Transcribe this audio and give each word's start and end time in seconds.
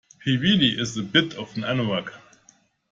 He 0.23 0.35
really 0.35 0.69
is 0.79 0.97
a 0.97 1.03
bit 1.03 1.35
of 1.35 1.55
an 1.55 1.61
anorak 1.63 2.11